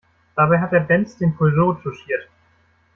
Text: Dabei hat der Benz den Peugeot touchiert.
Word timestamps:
Dabei 0.35 0.57
hat 0.59 0.71
der 0.71 0.79
Benz 0.79 1.15
den 1.17 1.35
Peugeot 1.37 1.75
touchiert. 1.83 2.27